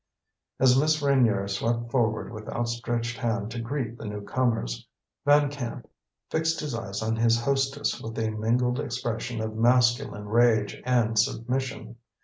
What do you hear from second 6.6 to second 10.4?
eyes on his hostess with a mingled expression of masculine